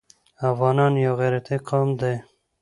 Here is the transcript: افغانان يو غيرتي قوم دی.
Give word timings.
افغانان 0.51 0.93
يو 1.05 1.13
غيرتي 1.19 1.55
قوم 1.69 1.89
دی. 2.01 2.15